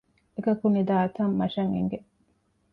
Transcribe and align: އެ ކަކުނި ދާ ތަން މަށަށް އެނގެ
އެ 0.33 0.39
ކަކުނި 0.45 0.81
ދާ 0.89 0.97
ތަން 1.15 1.33
މަށަށް 1.39 1.73
އެނގެ 1.75 1.99